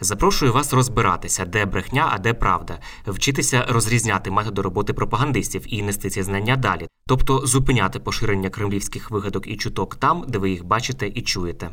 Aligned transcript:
Запрошую 0.00 0.52
вас 0.52 0.72
розбиратися, 0.72 1.44
де 1.44 1.64
брехня, 1.64 2.08
а 2.12 2.18
де 2.18 2.34
правда, 2.34 2.78
вчитися 3.06 3.66
розрізняти 3.68 4.30
методи 4.30 4.62
роботи 4.62 4.92
пропагандистів 4.92 5.64
і 5.66 5.82
нести 5.82 6.10
ці 6.10 6.22
знання 6.22 6.56
далі, 6.56 6.88
тобто 7.06 7.46
зупиняти 7.46 7.98
поширення 7.98 8.50
кремлівських 8.50 9.10
вигадок 9.10 9.46
і 9.46 9.56
чуток 9.56 9.96
там, 9.96 10.24
де 10.28 10.38
ви 10.38 10.50
їх 10.50 10.64
бачите 10.64 11.08
і 11.14 11.22
чуєте. 11.22 11.70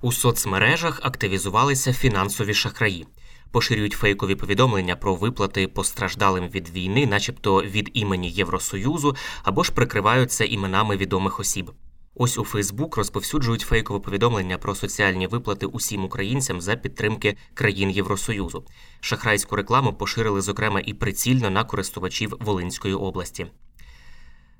У 0.00 0.12
соцмережах 0.12 1.00
активізувалися 1.02 1.92
фінансові 1.92 2.54
шахраї. 2.54 3.06
Поширюють 3.50 3.92
фейкові 3.92 4.34
повідомлення 4.34 4.96
про 4.96 5.14
виплати 5.14 5.68
постраждалим 5.68 6.48
від 6.48 6.68
війни, 6.68 7.06
начебто 7.06 7.62
від 7.62 7.90
імені 7.94 8.30
Євросоюзу, 8.30 9.16
або 9.42 9.62
ж 9.62 9.72
прикриваються 9.72 10.44
іменами 10.44 10.96
відомих 10.96 11.40
осіб. 11.40 11.70
Ось 12.18 12.38
у 12.38 12.44
Фейсбук 12.44 12.96
розповсюджують 12.96 13.60
фейкове 13.60 14.00
повідомлення 14.00 14.58
про 14.58 14.74
соціальні 14.74 15.26
виплати 15.26 15.66
усім 15.66 16.04
українцям 16.04 16.60
за 16.60 16.76
підтримки 16.76 17.36
країн 17.54 17.90
Євросоюзу. 17.90 18.64
Шахрайську 19.00 19.56
рекламу 19.56 19.92
поширили, 19.92 20.40
зокрема, 20.40 20.80
і 20.86 20.94
прицільно 20.94 21.50
на 21.50 21.64
користувачів 21.64 22.34
Волинської 22.40 22.94
області. 22.94 23.46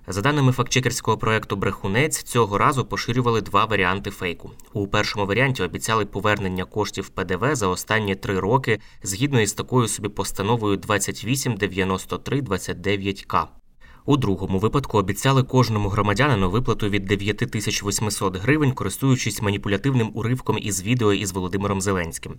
За 0.08 0.20
даними 0.20 0.52
фактчекерського 0.52 1.18
проекту 1.18 1.56
Брехунець, 1.56 2.22
цього 2.22 2.58
разу 2.58 2.84
поширювали 2.84 3.40
два 3.40 3.64
варіанти 3.64 4.10
фейку. 4.10 4.50
У 4.72 4.88
першому 4.88 5.26
варіанті 5.26 5.62
обіцяли 5.62 6.06
повернення 6.06 6.64
коштів 6.64 7.08
ПДВ 7.08 7.54
за 7.54 7.68
останні 7.68 8.14
три 8.14 8.40
роки 8.40 8.80
згідно 9.02 9.40
із 9.40 9.52
такою 9.52 9.88
собі 9.88 10.08
постановою 10.08 10.76
289329К. 10.76 13.46
У 14.08 14.16
другому 14.16 14.58
випадку 14.58 14.98
обіцяли 14.98 15.42
кожному 15.42 15.88
громадянину 15.88 16.50
виплату 16.50 16.88
від 16.88 17.04
9800 17.04 18.36
гривень, 18.36 18.72
користуючись 18.72 19.42
маніпулятивним 19.42 20.10
уривком 20.14 20.58
із 20.60 20.82
відео 20.82 21.12
із 21.12 21.32
Володимиром 21.32 21.80
Зеленським. 21.80 22.34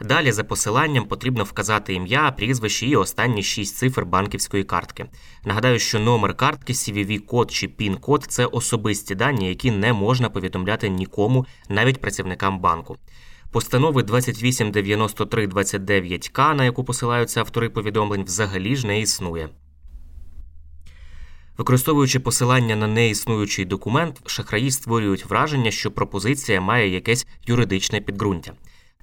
Далі 0.00 0.32
за 0.32 0.44
посиланням 0.44 1.04
потрібно 1.04 1.44
вказати 1.44 1.94
ім'я, 1.94 2.30
прізвище 2.30 2.86
і 2.86 2.96
останні 2.96 3.42
шість 3.42 3.76
цифр 3.76 4.04
банківської 4.04 4.64
картки. 4.64 5.06
Нагадаю, 5.44 5.78
що 5.78 6.00
номер 6.00 6.34
картки, 6.34 6.72
CVV-код 6.72 7.50
чи 7.50 7.66
PIN-код– 7.66 8.24
це 8.28 8.46
особисті 8.46 9.14
дані, 9.14 9.48
які 9.48 9.70
не 9.70 9.92
можна 9.92 10.30
повідомляти 10.30 10.88
нікому, 10.88 11.46
навіть 11.68 12.00
працівникам 12.00 12.60
банку. 12.60 12.96
Постанови 13.52 14.02
289329К, 14.02 16.54
на 16.54 16.64
яку 16.64 16.84
посилаються 16.84 17.40
автори 17.40 17.68
повідомлень, 17.68 18.24
взагалі 18.24 18.76
ж 18.76 18.86
не 18.86 19.00
існує. 19.00 19.48
Використовуючи 21.58 22.20
посилання 22.20 22.76
на 22.76 22.86
неіснуючий 22.86 23.64
документ, 23.64 24.22
шахраї 24.26 24.70
створюють 24.70 25.24
враження, 25.24 25.70
що 25.70 25.90
пропозиція 25.90 26.60
має 26.60 26.88
якесь 26.88 27.26
юридичне 27.46 28.00
підґрунтя. 28.00 28.52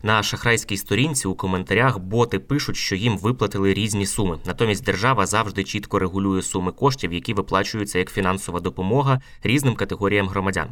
На 0.03 0.23
шахрайській 0.23 0.77
сторінці 0.77 1.27
у 1.27 1.35
коментарях 1.35 1.99
боти 1.99 2.39
пишуть, 2.39 2.75
що 2.75 2.95
їм 2.95 3.17
виплатили 3.17 3.73
різні 3.73 4.05
суми. 4.05 4.39
Натомість 4.45 4.83
держава 4.83 5.25
завжди 5.25 5.63
чітко 5.63 5.99
регулює 5.99 6.41
суми 6.41 6.71
коштів, 6.71 7.13
які 7.13 7.33
виплачуються 7.33 7.99
як 7.99 8.11
фінансова 8.11 8.59
допомога 8.59 9.21
різним 9.43 9.75
категоріям 9.75 10.27
громадян. 10.27 10.67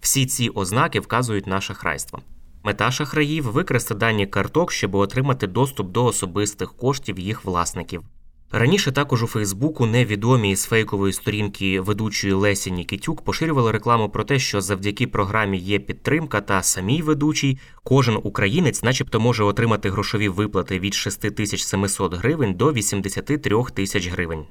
Всі 0.00 0.26
ці 0.26 0.48
ознаки 0.48 1.00
вказують 1.00 1.46
на 1.46 1.60
шахрайство. 1.60 2.22
Мета 2.64 2.90
шахраїв 2.90 3.44
використати 3.44 3.98
дані 3.98 4.26
карток, 4.26 4.72
щоб 4.72 4.94
отримати 4.94 5.46
доступ 5.46 5.92
до 5.92 6.04
особистих 6.04 6.76
коштів 6.76 7.18
їх 7.18 7.44
власників. 7.44 8.02
Раніше 8.54 8.92
також 8.92 9.22
у 9.22 9.26
Фейсбуку 9.26 9.86
невідомі 9.86 10.50
із 10.50 10.64
фейкової 10.64 11.12
сторінки 11.12 11.80
ведучої 11.80 12.32
Лесі 12.32 12.70
Нікітюк 12.70 13.22
поширювали 13.22 13.72
рекламу 13.72 14.08
про 14.08 14.24
те, 14.24 14.38
що 14.38 14.60
завдяки 14.60 15.06
програмі 15.06 15.58
є 15.58 15.78
підтримка 15.78 16.40
та 16.40 16.62
самій 16.62 17.02
ведучій 17.02 17.58
кожен 17.84 18.18
українець, 18.22 18.82
начебто, 18.82 19.20
може 19.20 19.44
отримати 19.44 19.90
грошові 19.90 20.28
виплати 20.28 20.78
від 20.78 20.94
6700 20.94 22.14
гривень 22.14 22.54
до 22.54 22.72
83 22.72 23.38
тисяч 23.74 24.08
гривень. 24.08 24.44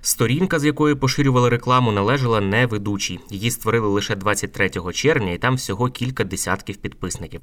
Сторінка, 0.00 0.58
з 0.58 0.64
якої 0.64 0.94
поширювали 0.94 1.48
рекламу, 1.48 1.92
належала 1.92 2.40
не 2.40 2.66
ведучій. 2.66 3.20
Її 3.30 3.50
створили 3.50 3.88
лише 3.88 4.16
23 4.16 4.70
червня, 4.92 5.32
і 5.32 5.38
там 5.38 5.54
всього 5.54 5.90
кілька 5.90 6.24
десятків 6.24 6.76
підписників. 6.76 7.40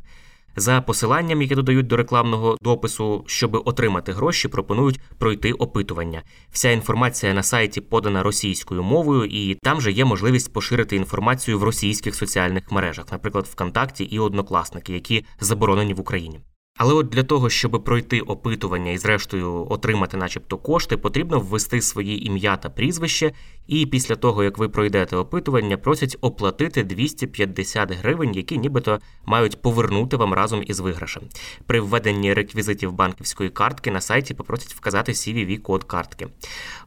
За 0.56 0.81
посиланням, 0.81 1.41
яке 1.41 1.56
додають 1.56 1.88
до 1.88 1.97
рекламного 1.97 2.57
допису, 2.62 3.23
щоб 3.28 3.62
отримати 3.66 4.12
гроші, 4.12 4.47
пропонують 4.47 5.00
пройти 5.17 5.53
опитування. 5.53 6.23
Вся 6.51 6.72
інформація 6.72 7.34
на 7.34 7.44
сайті 7.44 7.81
подана 7.81 8.23
російською 8.23 8.84
мовою, 8.84 9.25
і 9.25 9.56
там 9.56 9.81
же 9.81 9.91
є 9.91 10.06
можливість 10.06 10.53
поширити 10.53 10.95
інформацію 10.95 11.59
в 11.59 11.63
російських 11.63 12.16
соціальних 12.16 12.72
мережах, 12.72 13.06
наприклад, 13.11 13.47
ВКонтакті 13.51 14.03
і 14.03 14.19
Однокласники, 14.19 14.94
які 14.94 15.25
заборонені 15.40 15.94
в 15.94 16.00
Україні. 16.00 16.40
Але 16.83 16.93
от 16.93 17.09
для 17.09 17.23
того, 17.23 17.49
щоб 17.49 17.83
пройти 17.83 18.21
опитування 18.21 18.91
і, 18.91 18.97
зрештою, 18.97 19.67
отримати, 19.69 20.17
начебто, 20.17 20.57
кошти, 20.57 20.97
потрібно 20.97 21.39
ввести 21.39 21.81
свої 21.81 22.27
ім'я 22.27 22.57
та 22.57 22.69
прізвище, 22.69 23.31
і 23.67 23.85
після 23.85 24.15
того, 24.15 24.43
як 24.43 24.57
ви 24.57 24.69
пройдете 24.69 25.15
опитування, 25.15 25.77
просять 25.77 26.17
оплатити 26.21 26.83
250 26.83 27.91
гривень, 27.91 28.31
які 28.35 28.57
нібито 28.57 28.99
мають 29.25 29.61
повернути 29.61 30.17
вам 30.17 30.33
разом 30.33 30.63
із 30.67 30.79
виграшем. 30.79 31.23
При 31.65 31.81
введенні 31.81 32.33
реквізитів 32.33 32.91
банківської 32.91 33.49
картки 33.49 33.91
на 33.91 34.01
сайті 34.01 34.33
попросять 34.33 34.73
вказати 34.73 35.11
CVV-код 35.11 35.83
картки. 35.83 36.27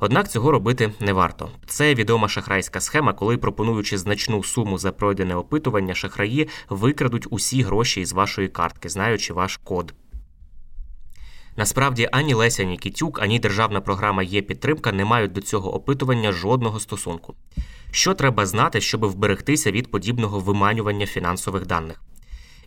Однак 0.01 0.31
цього 0.31 0.51
робити 0.51 0.93
не 1.01 1.13
варто. 1.13 1.49
Це 1.67 1.95
відома 1.95 2.29
шахрайська 2.29 2.81
схема, 2.81 3.13
коли 3.13 3.37
пропонуючи 3.37 3.99
значну 3.99 4.45
суму 4.45 4.79
за 4.79 4.93
пройдене 4.93 5.35
опитування, 5.35 5.95
шахраї 5.95 6.49
викрадуть 6.69 7.27
усі 7.31 7.63
гроші 7.63 8.01
із 8.01 8.13
вашої 8.13 8.49
картки, 8.49 8.89
знаючи 8.89 9.33
ваш 9.33 9.57
код. 9.57 9.84
Насправді 11.57 12.09
ані 12.13 12.35
Леся 12.35 12.65
Нікітюк, 12.65 13.23
ані 13.23 13.39
державна 13.39 13.81
програма 13.81 14.23
є 14.23 14.43
підтримка 14.43 14.93
не 14.93 15.05
мають 15.05 15.33
до 15.33 15.41
цього 15.41 15.75
опитування 15.75 16.33
жодного 16.33 16.81
стосунку. 16.81 17.35
Що 17.91 18.15
треба 18.15 18.47
знати, 18.47 18.81
щоб 18.81 19.05
вберегтися 19.05 19.71
від 19.71 19.91
подібного 19.91 20.41
виманювання 20.41 21.07
фінансових 21.07 21.67
даних? 21.67 22.01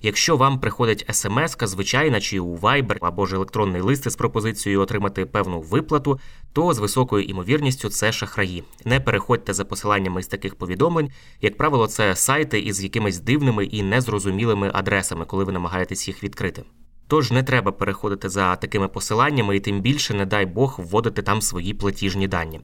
Якщо 0.01 0.37
вам 0.37 0.59
приходить 0.59 1.05
смс, 1.11 1.57
звичайна 1.61 2.21
чи 2.21 2.39
у 2.39 2.57
Viber 2.57 2.97
або 3.01 3.25
ж 3.25 3.35
електронний 3.35 3.81
лист 3.81 4.09
з 4.09 4.15
пропозицією 4.15 4.81
отримати 4.81 5.25
певну 5.25 5.61
виплату, 5.61 6.19
то 6.53 6.73
з 6.73 6.79
високою 6.79 7.23
імовірністю 7.23 7.89
це 7.89 8.11
шахраї. 8.11 8.63
Не 8.85 8.99
переходьте 8.99 9.53
за 9.53 9.65
посиланнями 9.65 10.23
з 10.23 10.27
таких 10.27 10.55
повідомлень. 10.55 11.09
Як 11.41 11.57
правило, 11.57 11.87
це 11.87 12.15
сайти 12.15 12.59
із 12.59 12.83
якимись 12.83 13.19
дивними 13.19 13.65
і 13.65 13.83
незрозумілими 13.83 14.71
адресами, 14.73 15.25
коли 15.25 15.43
ви 15.43 15.51
намагаєтесь 15.51 16.07
їх 16.07 16.23
відкрити. 16.23 16.63
Тож 17.07 17.31
не 17.31 17.43
треба 17.43 17.71
переходити 17.71 18.29
за 18.29 18.55
такими 18.55 18.87
посиланнями 18.87 19.57
і 19.57 19.59
тим 19.59 19.81
більше, 19.81 20.13
не 20.13 20.25
дай 20.25 20.45
Бог, 20.45 20.75
вводити 20.79 21.21
там 21.21 21.41
свої 21.41 21.73
платіжні 21.73 22.27
дані. 22.27 22.61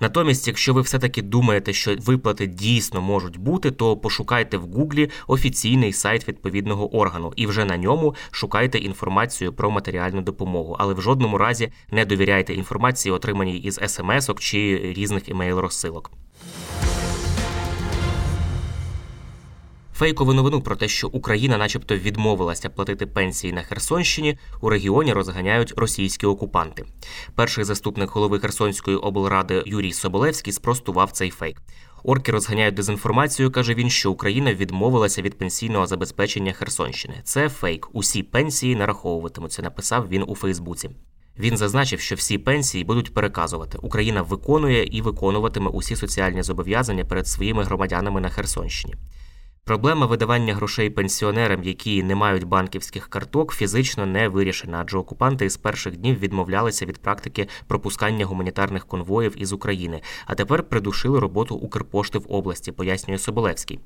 Натомість, 0.00 0.48
якщо 0.48 0.74
ви 0.74 0.80
все-таки 0.80 1.22
думаєте, 1.22 1.72
що 1.72 1.96
виплати 1.96 2.46
дійсно 2.46 3.02
можуть 3.02 3.36
бути, 3.36 3.70
то 3.70 3.96
пошукайте 3.96 4.56
в 4.56 4.62
Гуглі 4.62 5.10
офіційний 5.26 5.92
сайт 5.92 6.28
відповідного 6.28 6.96
органу 6.96 7.32
і 7.36 7.46
вже 7.46 7.64
на 7.64 7.76
ньому 7.76 8.14
шукайте 8.30 8.78
інформацію 8.78 9.52
про 9.52 9.70
матеріальну 9.70 10.22
допомогу, 10.22 10.76
але 10.78 10.94
в 10.94 11.00
жодному 11.00 11.38
разі 11.38 11.72
не 11.90 12.04
довіряйте 12.04 12.54
інформації, 12.54 13.12
отриманій 13.12 13.58
із 13.58 13.78
смс-ок 13.78 14.40
чи 14.40 14.80
різних 14.96 15.28
імейл 15.28 15.60
Фейкову 19.96 20.32
новину 20.32 20.60
про 20.60 20.76
те, 20.76 20.88
що 20.88 21.08
Україна, 21.08 21.58
начебто, 21.58 21.96
відмовилася 21.96 22.70
платити 22.70 23.06
пенсії 23.06 23.52
на 23.52 23.62
Херсонщині, 23.62 24.38
у 24.60 24.68
регіоні 24.68 25.12
розганяють 25.12 25.74
російські 25.76 26.26
окупанти. 26.26 26.84
Перший 27.34 27.64
заступник 27.64 28.10
голови 28.10 28.38
Херсонської 28.38 28.96
облради 28.96 29.62
Юрій 29.66 29.92
Соболевський 29.92 30.52
спростував 30.52 31.10
цей 31.12 31.30
фейк. 31.30 31.62
Орки 32.02 32.32
розганяють 32.32 32.74
дезінформацію. 32.74 33.50
каже 33.50 33.74
він, 33.74 33.90
що 33.90 34.10
Україна 34.10 34.54
відмовилася 34.54 35.22
від 35.22 35.38
пенсійного 35.38 35.86
забезпечення 35.86 36.52
Херсонщини. 36.52 37.14
Це 37.24 37.48
фейк. 37.48 37.88
Усі 37.92 38.22
пенсії 38.22 38.76
нараховуватимуться. 38.76 39.62
Написав 39.62 40.08
він 40.08 40.24
у 40.26 40.34
Фейсбуці. 40.34 40.90
Він 41.38 41.56
зазначив, 41.56 42.00
що 42.00 42.14
всі 42.14 42.38
пенсії 42.38 42.84
будуть 42.84 43.14
переказувати. 43.14 43.78
Україна 43.82 44.22
виконує 44.22 44.84
і 44.84 45.02
виконуватиме 45.02 45.70
усі 45.70 45.96
соціальні 45.96 46.42
зобов'язання 46.42 47.04
перед 47.04 47.28
своїми 47.28 47.64
громадянами 47.64 48.20
на 48.20 48.28
Херсонщині. 48.28 48.94
Проблема 49.66 50.06
видавання 50.06 50.54
грошей 50.54 50.90
пенсіонерам, 50.90 51.62
які 51.62 52.02
не 52.02 52.14
мають 52.14 52.44
банківських 52.44 53.08
карток, 53.08 53.52
фізично 53.52 54.06
не 54.06 54.28
вирішена, 54.28 54.78
адже 54.80 54.98
окупанти 54.98 55.44
із 55.44 55.56
перших 55.56 55.96
днів 55.96 56.18
відмовлялися 56.18 56.86
від 56.86 56.98
практики 56.98 57.48
пропускання 57.66 58.26
гуманітарних 58.26 58.86
конвоїв 58.86 59.42
із 59.42 59.52
України, 59.52 60.00
а 60.26 60.34
тепер 60.34 60.62
придушили 60.62 61.18
роботу 61.18 61.54
Укрпошти 61.54 62.18
в 62.18 62.26
області, 62.28 62.72
пояснює 62.72 63.18
Соболевський. 63.18 63.80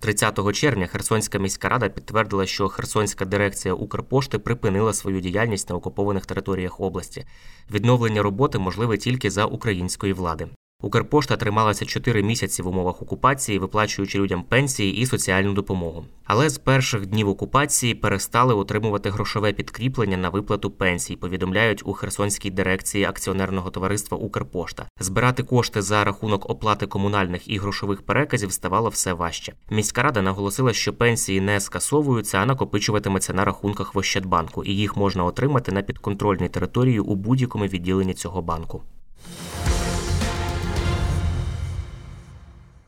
30 0.00 0.52
червня 0.52 0.86
Херсонська 0.86 1.38
міська 1.38 1.68
рада 1.68 1.88
підтвердила, 1.88 2.46
що 2.46 2.68
Херсонська 2.68 3.24
дирекція 3.24 3.74
Укрпошти 3.74 4.38
припинила 4.38 4.92
свою 4.92 5.20
діяльність 5.20 5.70
на 5.70 5.76
окупованих 5.76 6.26
територіях 6.26 6.80
області. 6.80 7.24
Відновлення 7.70 8.22
роботи 8.22 8.58
можливе 8.58 8.98
тільки 8.98 9.30
за 9.30 9.44
української 9.44 10.12
влади. 10.12 10.48
Укрпошта 10.82 11.36
трималася 11.36 11.84
4 11.84 12.22
місяці 12.22 12.62
в 12.62 12.68
умовах 12.68 13.02
окупації, 13.02 13.58
виплачуючи 13.58 14.18
людям 14.18 14.42
пенсії 14.42 14.96
і 14.96 15.06
соціальну 15.06 15.52
допомогу. 15.52 16.04
Але 16.24 16.48
з 16.50 16.58
перших 16.58 17.06
днів 17.06 17.28
окупації 17.28 17.94
перестали 17.94 18.54
отримувати 18.54 19.10
грошове 19.10 19.52
підкріплення 19.52 20.16
на 20.16 20.28
виплату 20.28 20.70
пенсій. 20.70 21.16
Повідомляють 21.16 21.82
у 21.86 21.92
Херсонській 21.92 22.50
дирекції 22.50 23.04
акціонерного 23.04 23.70
товариства 23.70 24.18
Укрпошта. 24.18 24.86
Збирати 25.00 25.42
кошти 25.42 25.82
за 25.82 26.04
рахунок 26.04 26.50
оплати 26.50 26.86
комунальних 26.86 27.48
і 27.48 27.58
грошових 27.58 28.02
переказів 28.02 28.52
ставало 28.52 28.88
все 28.88 29.12
важче. 29.12 29.52
Міська 29.70 30.02
рада 30.02 30.22
наголосила, 30.22 30.72
що 30.72 30.92
пенсії 30.92 31.40
не 31.40 31.60
скасовуються, 31.60 32.38
а 32.38 32.46
накопичуватиметься 32.46 33.32
на 33.32 33.44
рахунках 33.44 33.94
в 33.94 33.98
Ощадбанку, 33.98 34.64
і 34.64 34.76
їх 34.76 34.96
можна 34.96 35.24
отримати 35.24 35.72
на 35.72 35.82
підконтрольній 35.82 36.48
території 36.48 37.00
у 37.00 37.14
будь-якому 37.14 37.64
відділенні 37.64 38.14
цього 38.14 38.42
банку. 38.42 38.82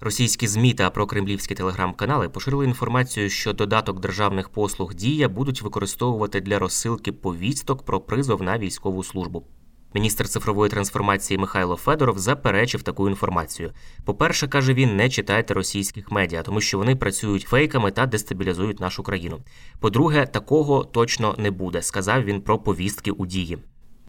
Російські 0.05 0.47
змі 0.47 0.75
та 0.75 0.91
прокремлівські 0.91 1.55
телеграм-канали 1.55 2.29
поширили 2.29 2.65
інформацію, 2.65 3.31
що 3.31 3.53
додаток 3.53 4.01
державних 4.01 4.49
послуг 4.49 4.95
Дія 4.95 5.29
будуть 5.29 5.63
використовувати 5.63 6.41
для 6.41 6.59
розсилки 6.59 7.13
повісток 7.13 7.85
про 7.85 8.01
призов 8.01 8.43
на 8.43 8.59
військову 8.59 9.05
службу. 9.05 9.47
Міністр 9.95 10.29
цифрової 10.29 10.71
трансформації 10.71 11.39
Михайло 11.39 11.77
Федоров 11.77 12.19
заперечив 12.19 12.83
таку 12.83 13.09
інформацію. 13.09 13.73
По-перше, 14.05 14.49
каже 14.49 14.75
він, 14.75 14.97
не 14.97 15.09
читайте 15.09 15.55
російських 15.55 16.11
медіа, 16.11 16.43
тому 16.43 16.61
що 16.61 16.79
вони 16.79 16.97
працюють 16.97 17.43
фейками 17.43 17.91
та 17.91 18.07
дестабілізують 18.07 18.81
нашу 18.81 19.03
країну. 19.03 19.39
По-друге, 19.81 20.27
такого 20.27 20.85
точно 20.85 21.35
не 21.39 21.51
буде, 21.51 21.83
сказав 21.83 22.25
він 22.25 22.41
про 22.41 22.59
повістки 22.59 23.11
у 23.11 23.27
дії. 23.27 23.59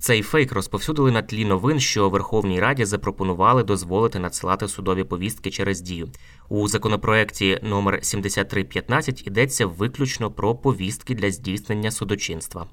Цей 0.04 0.22
фейк 0.22 0.52
розповсюдили 0.52 1.12
на 1.12 1.22
тлі 1.22 1.46
новин, 1.46 1.80
що 1.80 2.10
Верховній 2.10 2.60
Раді 2.60 2.86
запропонували 2.86 3.64
дозволити 3.64 4.20
надсилати 4.20 4.68
судові 4.68 5.04
повістки 5.04 5.52
через 5.52 5.82
дію. 5.82 6.10
У 6.50 6.68
законопроекті 6.68 7.60
номер 7.64 8.00
7315 8.02 9.28
йдеться 9.28 9.66
виключно 9.66 10.32
про 10.32 10.56
повістки 10.56 11.16
для 11.16 11.32
здійснення 11.32 11.92
судочинства. 11.92 12.68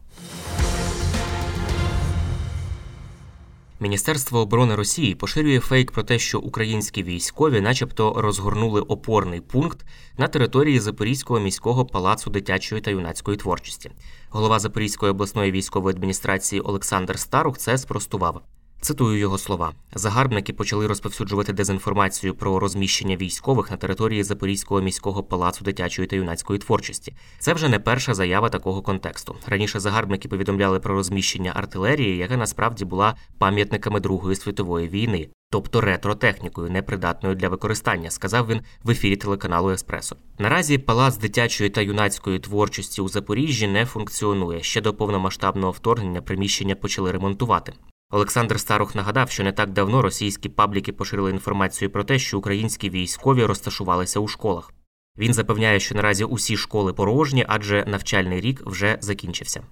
Міністерство 3.82 4.40
оборони 4.40 4.74
Росії 4.74 5.14
поширює 5.14 5.60
фейк 5.60 5.92
про 5.92 6.02
те, 6.02 6.18
що 6.18 6.38
українські 6.40 7.02
військові, 7.02 7.60
начебто, 7.60 8.14
розгорнули 8.16 8.80
опорний 8.80 9.40
пункт 9.40 9.86
на 10.18 10.28
території 10.28 10.80
Запорізького 10.80 11.40
міського 11.40 11.86
палацу 11.86 12.30
дитячої 12.30 12.80
та 12.80 12.90
юнацької 12.90 13.36
творчості. 13.36 13.90
Голова 14.30 14.58
Запорізької 14.58 15.10
обласної 15.12 15.52
військової 15.52 15.96
адміністрації 15.96 16.60
Олександр 16.60 17.18
Старух 17.18 17.58
це 17.58 17.78
спростував. 17.78 18.42
Цитую 18.82 19.18
його 19.18 19.38
слова: 19.38 19.72
загарбники 19.94 20.52
почали 20.52 20.86
розповсюджувати 20.86 21.52
дезінформацію 21.52 22.34
про 22.34 22.58
розміщення 22.58 23.16
військових 23.16 23.70
на 23.70 23.76
території 23.76 24.22
Запорізького 24.22 24.80
міського 24.80 25.22
палацу 25.22 25.64
дитячої 25.64 26.08
та 26.08 26.16
юнацької 26.16 26.58
творчості. 26.58 27.14
Це 27.38 27.54
вже 27.54 27.68
не 27.68 27.78
перша 27.78 28.14
заява 28.14 28.48
такого 28.48 28.82
контексту. 28.82 29.36
Раніше 29.46 29.80
загарбники 29.80 30.28
повідомляли 30.28 30.80
про 30.80 30.94
розміщення 30.94 31.52
артилерії, 31.54 32.16
яка 32.16 32.36
насправді 32.36 32.84
була 32.84 33.14
пам'ятниками 33.38 34.00
Другої 34.00 34.36
світової 34.36 34.88
війни, 34.88 35.28
тобто 35.50 35.80
ретро-технікою, 35.80 36.70
непридатною 36.70 37.34
для 37.34 37.48
використання, 37.48 38.10
сказав 38.10 38.46
він 38.48 38.60
в 38.82 38.90
ефірі 38.90 39.16
телеканалу 39.16 39.70
Еспресо. 39.70 40.16
Наразі 40.38 40.78
палац 40.78 41.16
дитячої 41.16 41.70
та 41.70 41.80
юнацької 41.80 42.38
творчості 42.38 43.00
у 43.02 43.08
Запоріжжі 43.08 43.68
не 43.68 43.86
функціонує. 43.86 44.62
Ще 44.62 44.80
до 44.80 44.94
повномасштабного 44.94 45.72
вторгнення 45.72 46.22
приміщення 46.22 46.74
почали 46.74 47.12
ремонтувати. 47.12 47.72
Олександр 48.12 48.60
Старух 48.60 48.94
нагадав, 48.94 49.30
що 49.30 49.44
не 49.44 49.52
так 49.52 49.70
давно 49.70 50.02
російські 50.02 50.48
пабліки 50.48 50.92
поширили 50.92 51.30
інформацію 51.30 51.90
про 51.90 52.04
те, 52.04 52.18
що 52.18 52.38
українські 52.38 52.90
військові 52.90 53.44
розташувалися 53.44 54.20
у 54.20 54.28
школах. 54.28 54.72
Він 55.18 55.34
запевняє, 55.34 55.80
що 55.80 55.94
наразі 55.94 56.24
усі 56.24 56.56
школи 56.56 56.92
порожні, 56.92 57.44
адже 57.48 57.84
навчальний 57.86 58.40
рік 58.40 58.62
вже 58.66 58.98
закінчився. 59.00 59.62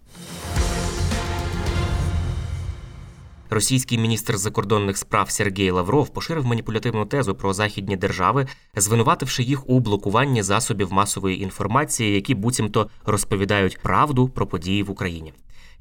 Російський 3.50 3.98
міністр 3.98 4.36
закордонних 4.36 4.96
справ 4.96 5.30
Сергій 5.30 5.70
Лавров 5.70 6.08
поширив 6.08 6.46
маніпулятивну 6.46 7.06
тезу 7.06 7.34
про 7.34 7.52
західні 7.52 7.96
держави, 7.96 8.46
звинувативши 8.76 9.42
їх 9.42 9.68
у 9.68 9.80
блокуванні 9.80 10.42
засобів 10.42 10.92
масової 10.92 11.42
інформації, 11.42 12.14
які 12.14 12.34
буцімто 12.34 12.90
розповідають 13.06 13.78
правду 13.82 14.28
про 14.28 14.46
події 14.46 14.82
в 14.82 14.90
Україні. 14.90 15.32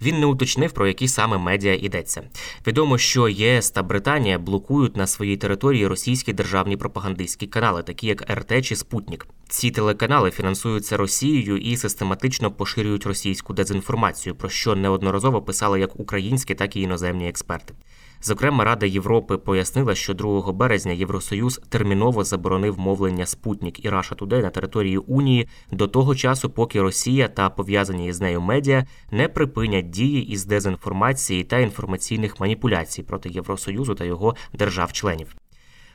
Він 0.01 0.19
не 0.19 0.25
уточнив, 0.25 0.71
про 0.71 0.87
які 0.87 1.07
саме 1.07 1.37
медіа 1.37 1.73
йдеться. 1.73 2.23
Відомо, 2.67 2.97
що 2.97 3.29
ЄС 3.29 3.71
та 3.71 3.83
Британія 3.83 4.39
блокують 4.39 4.97
на 4.97 5.07
своїй 5.07 5.37
території 5.37 5.87
російські 5.87 6.33
державні 6.33 6.77
пропагандистські 6.77 7.47
канали, 7.47 7.83
такі 7.83 8.07
як 8.07 8.31
РТ 8.31 8.65
чи 8.65 8.75
Спутник. 8.75 9.27
Ці 9.49 9.71
телеканали 9.71 10.31
фінансуються 10.31 10.97
Росією 10.97 11.57
і 11.57 11.77
систематично 11.77 12.51
поширюють 12.51 13.05
російську 13.05 13.53
дезінформацію, 13.53 14.35
про 14.35 14.49
що 14.49 14.75
неодноразово 14.75 15.41
писали 15.41 15.79
як 15.79 15.99
українські, 15.99 16.55
так 16.55 16.75
і 16.75 16.81
іноземні 16.81 17.29
експерти. 17.29 17.73
Зокрема, 18.21 18.63
Рада 18.63 18.85
Європи 18.85 19.37
пояснила, 19.37 19.95
що 19.95 20.13
2 20.13 20.51
березня 20.51 20.91
Євросоюз 20.91 21.61
терміново 21.69 22.23
заборонив 22.23 22.79
мовлення 22.79 23.25
Спутник 23.25 23.85
і 23.85 23.89
Раша 23.89 24.15
Тудей 24.15 24.41
на 24.41 24.49
території 24.49 24.97
Унії 24.97 25.47
до 25.71 25.87
того 25.87 26.15
часу, 26.15 26.49
поки 26.49 26.81
Росія 26.81 27.27
та 27.27 27.49
пов'язані 27.49 28.13
з 28.13 28.21
нею 28.21 28.41
медіа 28.41 28.85
не 29.11 29.27
припинять 29.27 29.86
дії 29.89 30.27
із 30.27 30.45
дезінформації 30.45 31.43
та 31.43 31.59
інформаційних 31.59 32.39
маніпуляцій 32.39 33.03
проти 33.03 33.29
Євросоюзу 33.29 33.95
та 33.95 34.05
його 34.05 34.35
держав-членів. 34.53 35.35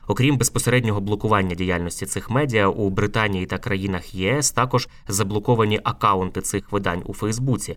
Окрім 0.07 0.37
безпосереднього 0.37 1.01
блокування 1.01 1.55
діяльності 1.55 2.07
цих 2.07 2.31
медіа 2.31 2.69
у 2.69 2.91
Британії 2.91 3.47
та 3.47 3.59
країнах 3.59 4.15
ЄС 4.15 4.51
також 4.51 4.89
заблоковані 5.09 5.81
акаунти 5.85 6.41
цих 6.41 6.73
видань 6.73 7.03
у 7.05 7.15
Фейсбуці. 7.15 7.77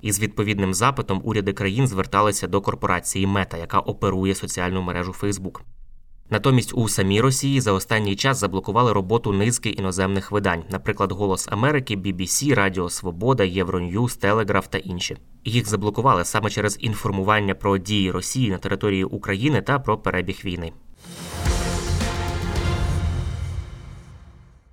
Із 0.00 0.20
відповідним 0.20 0.74
запитом 0.74 1.20
уряди 1.24 1.52
країн 1.52 1.88
зверталися 1.88 2.46
до 2.46 2.60
корпорації 2.60 3.26
Мета, 3.26 3.56
яка 3.56 3.78
оперує 3.78 4.34
соціальну 4.34 4.82
мережу 4.82 5.12
Фейсбук. 5.12 5.62
Натомість 6.30 6.74
у 6.74 6.88
самій 6.88 7.20
Росії 7.20 7.60
за 7.60 7.72
останній 7.72 8.16
час 8.16 8.38
заблокували 8.38 8.92
роботу 8.92 9.32
низки 9.32 9.70
іноземних 9.70 10.32
видань, 10.32 10.64
наприклад, 10.70 11.12
Голос 11.12 11.48
Америки, 11.50 11.96
BBC, 11.96 12.54
Радіо 12.54 12.90
Свобода, 12.90 13.44
Євроньюз, 13.44 14.16
Телеграф 14.16 14.66
та 14.68 14.78
інші. 14.78 15.16
Їх 15.44 15.68
заблокували 15.68 16.24
саме 16.24 16.50
через 16.50 16.76
інформування 16.80 17.54
про 17.54 17.78
дії 17.78 18.10
Росії 18.10 18.50
на 18.50 18.58
території 18.58 19.04
України 19.04 19.62
та 19.62 19.78
про 19.78 19.98
перебіг 19.98 20.40
війни. 20.44 20.72